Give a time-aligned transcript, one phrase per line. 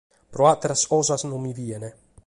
[0.33, 1.85] Pro áteras cosas non mi bient.